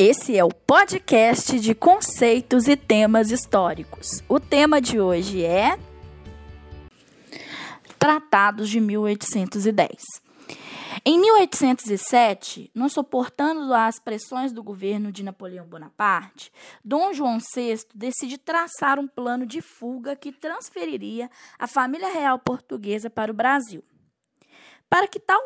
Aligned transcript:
Esse 0.00 0.38
é 0.38 0.44
o 0.44 0.48
podcast 0.48 1.58
de 1.58 1.74
conceitos 1.74 2.68
e 2.68 2.76
temas 2.76 3.32
históricos. 3.32 4.22
O 4.28 4.38
tema 4.38 4.80
de 4.80 5.00
hoje 5.00 5.44
é 5.44 5.76
Tratados 7.98 8.70
de 8.70 8.78
1810. 8.78 9.90
Em 11.04 11.20
1807, 11.20 12.70
não 12.72 12.88
suportando 12.88 13.74
as 13.74 13.98
pressões 13.98 14.52
do 14.52 14.62
governo 14.62 15.10
de 15.10 15.24
Napoleão 15.24 15.66
Bonaparte, 15.66 16.52
Dom 16.84 17.12
João 17.12 17.38
VI 17.40 17.80
decide 17.92 18.38
traçar 18.38 19.00
um 19.00 19.08
plano 19.08 19.44
de 19.44 19.60
fuga 19.60 20.14
que 20.14 20.30
transferiria 20.30 21.28
a 21.58 21.66
família 21.66 22.08
real 22.08 22.38
portuguesa 22.38 23.10
para 23.10 23.32
o 23.32 23.34
Brasil. 23.34 23.82
Para 24.88 25.08
que 25.08 25.18
tal 25.18 25.42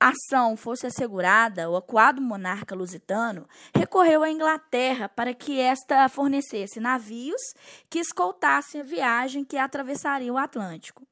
ação 0.00 0.56
fosse 0.56 0.86
assegurada, 0.86 1.70
o 1.70 1.76
acuado 1.76 2.20
monarca 2.20 2.74
lusitano 2.74 3.48
recorreu 3.74 4.22
à 4.22 4.30
Inglaterra 4.30 5.08
para 5.08 5.34
que 5.34 5.60
esta 5.60 6.08
fornecesse 6.08 6.80
navios 6.80 7.40
que 7.88 7.98
escoltassem 7.98 8.80
a 8.80 8.84
viagem 8.84 9.44
que 9.44 9.56
atravessaria 9.56 10.32
o 10.32 10.38
Atlântico. 10.38 11.06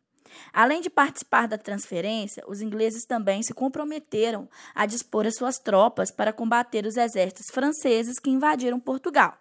Além 0.53 0.81
de 0.81 0.91
participar 0.91 1.47
da 1.47 1.59
transferência, 1.59 2.43
os 2.47 2.61
ingleses 2.61 3.05
também 3.05 3.43
se 3.43 3.55
comprometeram 3.55 4.49
a 4.75 4.87
dispor 4.87 5.27
as 5.27 5.37
suas 5.37 5.59
tropas 5.59 6.11
para 6.11 6.33
combater 6.33 6.87
os 6.87 6.97
exércitos 6.97 7.51
franceses 7.51 8.19
que 8.19 8.31
invadiram 8.31 8.81
Portugal. 8.81 9.39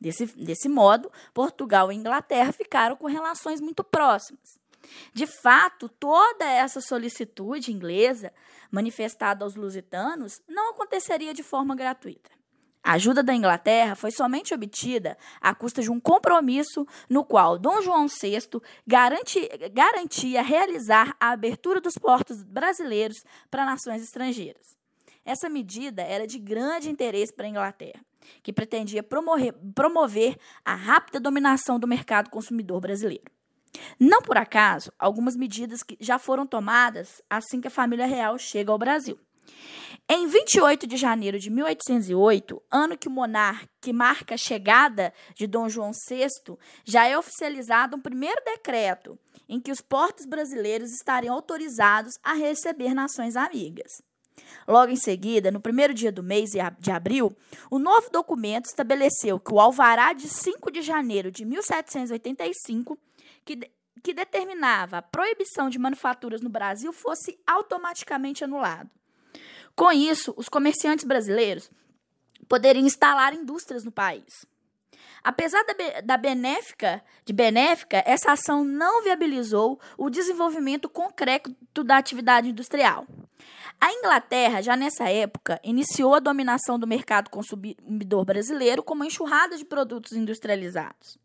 Desse, 0.00 0.26
desse 0.26 0.68
modo, 0.68 1.10
Portugal 1.32 1.90
e 1.90 1.96
Inglaterra 1.96 2.52
ficaram 2.52 2.96
com 2.96 3.06
relações 3.06 3.60
muito 3.60 3.82
próximas. 3.82 4.58
De 5.12 5.26
fato, 5.26 5.88
toda 5.88 6.44
essa 6.44 6.80
solicitude 6.80 7.72
inglesa 7.72 8.32
manifestada 8.70 9.44
aos 9.44 9.54
lusitanos 9.54 10.40
não 10.48 10.70
aconteceria 10.70 11.32
de 11.32 11.42
forma 11.42 11.74
gratuita. 11.74 12.30
A 12.86 12.92
ajuda 12.92 13.20
da 13.20 13.34
Inglaterra 13.34 13.96
foi 13.96 14.12
somente 14.12 14.54
obtida 14.54 15.18
à 15.40 15.52
custa 15.52 15.82
de 15.82 15.90
um 15.90 15.98
compromisso 15.98 16.86
no 17.10 17.24
qual 17.24 17.58
Dom 17.58 17.82
João 17.82 18.06
VI 18.06 18.38
garanti, 18.86 19.48
garantia 19.72 20.40
realizar 20.40 21.16
a 21.18 21.32
abertura 21.32 21.80
dos 21.80 21.94
portos 21.94 22.44
brasileiros 22.44 23.24
para 23.50 23.64
nações 23.64 24.04
estrangeiras. 24.04 24.76
Essa 25.24 25.48
medida 25.48 26.00
era 26.02 26.28
de 26.28 26.38
grande 26.38 26.88
interesse 26.88 27.34
para 27.34 27.46
a 27.46 27.48
Inglaterra, 27.48 28.00
que 28.40 28.52
pretendia 28.52 29.02
promover, 29.02 29.52
promover 29.74 30.38
a 30.64 30.76
rápida 30.76 31.18
dominação 31.18 31.80
do 31.80 31.88
mercado 31.88 32.30
consumidor 32.30 32.80
brasileiro. 32.80 33.35
Não 33.98 34.22
por 34.22 34.36
acaso, 34.36 34.92
algumas 34.98 35.36
medidas 35.36 35.82
que 35.82 35.96
já 36.00 36.18
foram 36.18 36.46
tomadas 36.46 37.22
assim 37.28 37.60
que 37.60 37.68
a 37.68 37.70
família 37.70 38.06
real 38.06 38.38
chega 38.38 38.72
ao 38.72 38.78
Brasil. 38.78 39.18
Em 40.08 40.26
28 40.26 40.86
de 40.86 40.96
janeiro 40.96 41.38
de 41.38 41.50
1808, 41.50 42.62
ano 42.70 42.96
que 42.96 43.08
o 43.08 43.10
monarca 43.10 43.68
que 43.80 43.92
marca 43.92 44.34
a 44.34 44.38
chegada 44.38 45.12
de 45.36 45.46
Dom 45.46 45.68
João 45.68 45.92
VI, 46.08 46.26
já 46.84 47.06
é 47.06 47.16
oficializado 47.16 47.96
um 47.96 48.00
primeiro 48.00 48.42
decreto 48.44 49.16
em 49.48 49.60
que 49.60 49.70
os 49.70 49.80
portos 49.80 50.26
brasileiros 50.26 50.90
estariam 50.90 51.32
autorizados 51.32 52.14
a 52.22 52.32
receber 52.32 52.94
nações 52.94 53.36
amigas. 53.36 54.02
Logo 54.66 54.90
em 54.90 54.96
seguida, 54.96 55.52
no 55.52 55.60
primeiro 55.60 55.94
dia 55.94 56.10
do 56.10 56.22
mês 56.22 56.50
de 56.80 56.90
abril, 56.90 57.34
o 57.70 57.78
novo 57.78 58.10
documento 58.10 58.66
estabeleceu 58.66 59.38
que 59.38 59.54
o 59.54 59.60
alvará 59.60 60.12
de 60.12 60.28
5 60.28 60.70
de 60.72 60.82
janeiro 60.82 61.30
de 61.30 61.44
1785, 61.44 62.98
que, 63.46 63.58
que 64.02 64.12
determinava 64.12 64.98
a 64.98 65.02
proibição 65.02 65.70
de 65.70 65.78
manufaturas 65.78 66.42
no 66.42 66.50
Brasil, 66.50 66.92
fosse 66.92 67.38
automaticamente 67.46 68.44
anulado. 68.44 68.90
Com 69.74 69.92
isso, 69.92 70.34
os 70.36 70.48
comerciantes 70.48 71.04
brasileiros 71.04 71.70
poderiam 72.48 72.84
instalar 72.84 73.32
indústrias 73.32 73.84
no 73.84 73.92
país. 73.92 74.44
Apesar 75.22 75.64
da, 75.64 76.00
da 76.02 76.16
benéfica, 76.16 77.02
de 77.24 77.32
benéfica, 77.32 78.02
essa 78.06 78.32
ação 78.32 78.64
não 78.64 79.02
viabilizou 79.02 79.80
o 79.98 80.08
desenvolvimento 80.08 80.88
concreto 80.88 81.54
da 81.84 81.96
atividade 81.96 82.48
industrial. 82.48 83.06
A 83.80 83.92
Inglaterra, 83.92 84.62
já 84.62 84.76
nessa 84.76 85.10
época, 85.10 85.60
iniciou 85.62 86.14
a 86.14 86.20
dominação 86.20 86.78
do 86.78 86.86
mercado 86.86 87.28
consumidor 87.28 88.24
brasileiro 88.24 88.82
com 88.82 88.94
uma 88.94 89.06
enxurrada 89.06 89.56
de 89.56 89.64
produtos 89.64 90.12
industrializados. 90.12 91.18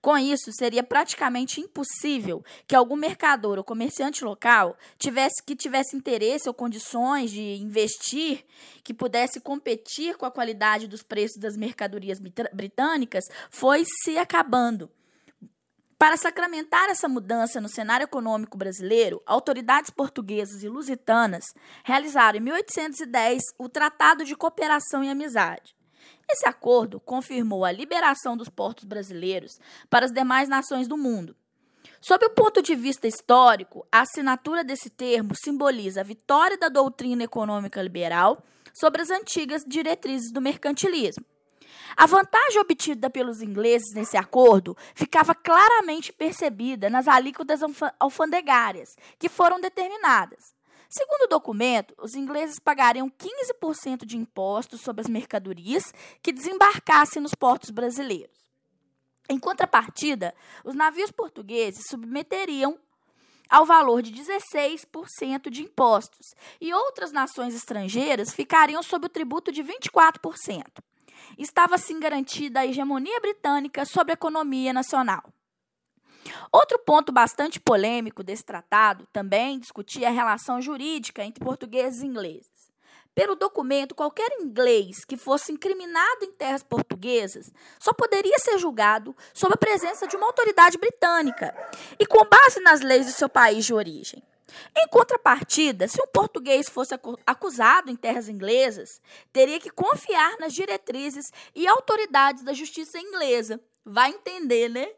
Com 0.00 0.16
isso, 0.16 0.52
seria 0.52 0.82
praticamente 0.82 1.60
impossível 1.60 2.44
que 2.66 2.74
algum 2.74 2.96
mercador 2.96 3.58
ou 3.58 3.64
comerciante 3.64 4.24
local 4.24 4.76
tivesse 4.98 5.42
que 5.42 5.56
tivesse 5.56 5.96
interesse 5.96 6.48
ou 6.48 6.54
condições 6.54 7.30
de 7.30 7.56
investir 7.56 8.44
que 8.82 8.94
pudesse 8.94 9.40
competir 9.40 10.16
com 10.16 10.26
a 10.26 10.30
qualidade 10.30 10.86
dos 10.86 11.02
preços 11.02 11.38
das 11.38 11.56
mercadorias 11.56 12.18
britânicas 12.52 13.24
foi 13.50 13.84
se 13.84 14.16
acabando. 14.16 14.90
Para 15.98 16.16
sacramentar 16.16 16.88
essa 16.88 17.08
mudança 17.08 17.60
no 17.60 17.68
cenário 17.68 18.04
econômico 18.04 18.56
brasileiro, 18.56 19.20
autoridades 19.26 19.90
portuguesas 19.90 20.62
e 20.62 20.68
lusitanas 20.68 21.44
realizaram 21.82 22.38
em 22.38 22.42
1810 22.42 23.42
o 23.58 23.68
Tratado 23.68 24.24
de 24.24 24.36
Cooperação 24.36 25.02
e 25.02 25.10
Amizade. 25.10 25.77
Esse 26.28 26.46
acordo 26.46 27.00
confirmou 27.00 27.64
a 27.64 27.72
liberação 27.72 28.36
dos 28.36 28.48
portos 28.48 28.84
brasileiros 28.84 29.58
para 29.88 30.04
as 30.04 30.12
demais 30.12 30.48
nações 30.48 30.86
do 30.86 30.96
mundo. 30.96 31.34
Sob 32.00 32.24
o 32.26 32.30
ponto 32.30 32.62
de 32.62 32.74
vista 32.74 33.08
histórico, 33.08 33.86
a 33.90 34.02
assinatura 34.02 34.62
desse 34.62 34.90
termo 34.90 35.34
simboliza 35.34 36.00
a 36.00 36.04
vitória 36.04 36.58
da 36.58 36.68
doutrina 36.68 37.24
econômica 37.24 37.82
liberal 37.82 38.44
sobre 38.74 39.02
as 39.02 39.10
antigas 39.10 39.64
diretrizes 39.66 40.30
do 40.30 40.40
mercantilismo. 40.40 41.24
A 41.96 42.06
vantagem 42.06 42.60
obtida 42.60 43.08
pelos 43.10 43.42
ingleses 43.42 43.92
nesse 43.94 44.16
acordo 44.16 44.76
ficava 44.94 45.34
claramente 45.34 46.12
percebida 46.12 46.88
nas 46.90 47.08
alíquotas 47.08 47.60
alfandegárias, 47.98 48.94
que 49.18 49.28
foram 49.28 49.60
determinadas. 49.60 50.57
Segundo 50.88 51.24
o 51.24 51.28
documento, 51.28 51.94
os 51.98 52.14
ingleses 52.14 52.58
pagariam 52.58 53.10
15% 53.10 54.06
de 54.06 54.16
impostos 54.16 54.80
sobre 54.80 55.02
as 55.02 55.08
mercadorias 55.08 55.92
que 56.22 56.32
desembarcassem 56.32 57.20
nos 57.20 57.34
portos 57.34 57.70
brasileiros. 57.70 58.38
Em 59.28 59.38
contrapartida, 59.38 60.34
os 60.64 60.74
navios 60.74 61.10
portugueses 61.10 61.84
submeteriam 61.90 62.78
ao 63.50 63.66
valor 63.66 64.02
de 64.02 64.12
16% 64.12 65.50
de 65.50 65.62
impostos, 65.62 66.34
e 66.60 66.72
outras 66.72 67.12
nações 67.12 67.54
estrangeiras 67.54 68.32
ficariam 68.32 68.82
sob 68.82 69.06
o 69.06 69.08
tributo 69.08 69.50
de 69.50 69.62
24%. 69.62 70.64
Estava 71.36 71.74
assim 71.74 71.98
garantida 71.98 72.60
a 72.60 72.66
hegemonia 72.66 73.20
britânica 73.20 73.84
sobre 73.84 74.12
a 74.12 74.14
economia 74.14 74.72
nacional. 74.72 75.22
Outro 76.52 76.78
ponto 76.78 77.12
bastante 77.12 77.60
polêmico 77.60 78.22
desse 78.22 78.44
tratado 78.44 79.06
também 79.12 79.58
discutia 79.58 80.08
a 80.08 80.12
relação 80.12 80.60
jurídica 80.60 81.24
entre 81.24 81.44
portugueses 81.44 82.02
e 82.02 82.06
ingleses. 82.06 82.68
Pelo 83.14 83.34
documento, 83.34 83.96
qualquer 83.96 84.30
inglês 84.40 85.04
que 85.04 85.16
fosse 85.16 85.50
incriminado 85.50 86.24
em 86.24 86.30
terras 86.30 86.62
portuguesas 86.62 87.52
só 87.78 87.92
poderia 87.92 88.38
ser 88.38 88.58
julgado 88.58 89.16
sob 89.34 89.54
a 89.54 89.56
presença 89.56 90.06
de 90.06 90.14
uma 90.14 90.26
autoridade 90.26 90.78
britânica 90.78 91.52
e 91.98 92.06
com 92.06 92.24
base 92.24 92.60
nas 92.60 92.80
leis 92.80 93.06
do 93.06 93.12
seu 93.12 93.28
país 93.28 93.64
de 93.64 93.74
origem. 93.74 94.22
Em 94.76 94.86
contrapartida, 94.88 95.88
se 95.88 96.00
um 96.00 96.06
português 96.06 96.68
fosse 96.68 96.94
acusado 97.26 97.90
em 97.90 97.96
terras 97.96 98.28
inglesas, 98.28 99.00
teria 99.32 99.58
que 99.58 99.70
confiar 99.70 100.38
nas 100.38 100.54
diretrizes 100.54 101.32
e 101.54 101.66
autoridades 101.66 102.42
da 102.42 102.52
justiça 102.52 102.98
inglesa. 102.98 103.60
Vai 103.84 104.10
entender, 104.10 104.68
né? 104.68 104.88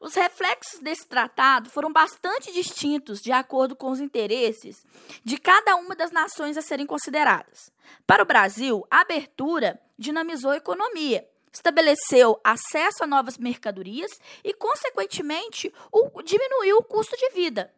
Os 0.00 0.14
reflexos 0.14 0.80
desse 0.80 1.06
tratado 1.06 1.68
foram 1.70 1.92
bastante 1.92 2.52
distintos 2.52 3.20
de 3.20 3.32
acordo 3.32 3.74
com 3.74 3.90
os 3.90 3.98
interesses 3.98 4.84
de 5.24 5.36
cada 5.36 5.74
uma 5.76 5.96
das 5.96 6.12
nações 6.12 6.56
a 6.56 6.62
serem 6.62 6.86
consideradas. 6.86 7.72
Para 8.06 8.22
o 8.22 8.26
Brasil, 8.26 8.86
a 8.90 9.00
abertura 9.00 9.80
dinamizou 9.98 10.52
a 10.52 10.56
economia, 10.56 11.28
estabeleceu 11.52 12.40
acesso 12.44 13.02
a 13.02 13.06
novas 13.06 13.38
mercadorias 13.38 14.12
e, 14.44 14.54
consequentemente, 14.54 15.72
o, 15.90 16.22
diminuiu 16.22 16.78
o 16.78 16.84
custo 16.84 17.16
de 17.16 17.30
vida. 17.30 17.74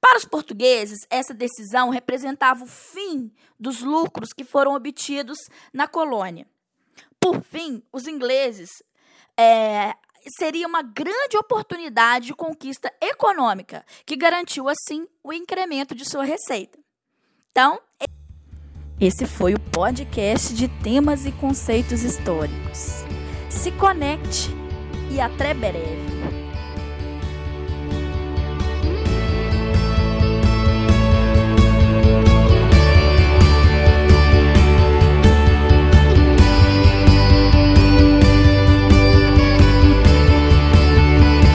Para 0.00 0.18
os 0.18 0.24
portugueses, 0.24 0.98
essa 1.10 1.34
decisão 1.34 1.90
representava 1.90 2.62
o 2.62 2.68
fim 2.68 3.32
dos 3.58 3.82
lucros 3.82 4.32
que 4.32 4.44
foram 4.44 4.74
obtidos 4.74 5.38
na 5.72 5.88
colônia. 5.88 6.46
Por 7.18 7.42
fim, 7.42 7.82
os 7.92 8.06
ingleses 8.06 8.70
é, 9.36 9.94
seria 10.26 10.66
uma 10.66 10.82
grande 10.82 11.36
oportunidade 11.36 12.26
de 12.26 12.34
conquista 12.34 12.92
econômica, 13.00 13.84
que 14.04 14.16
garantiu, 14.16 14.68
assim, 14.68 15.06
o 15.22 15.32
incremento 15.32 15.94
de 15.94 16.08
sua 16.08 16.24
receita. 16.24 16.78
Então, 17.50 17.80
esse 19.00 19.26
foi 19.26 19.54
o 19.54 19.60
podcast 19.60 20.52
de 20.54 20.68
temas 20.68 21.24
e 21.24 21.32
conceitos 21.32 22.02
históricos. 22.02 23.04
Se 23.48 23.70
conecte 23.72 24.50
e 25.10 25.20
até 25.20 25.54
breve. 25.54 26.47